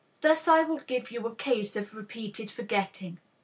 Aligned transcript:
Thus 0.21 0.47
I 0.47 0.63
will 0.63 0.79
give 0.79 1.11
you 1.11 1.27
a 1.27 1.35
case 1.35 1.75
of 1.75 1.93
repeated 1.93 2.49
forgetting. 2.49 3.19